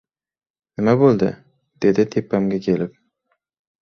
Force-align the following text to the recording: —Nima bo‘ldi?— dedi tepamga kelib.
—Nima 0.79 0.95
bo‘ldi?— 1.01 1.29
dedi 1.87 2.07
tepamga 2.17 2.61
kelib. 2.69 3.01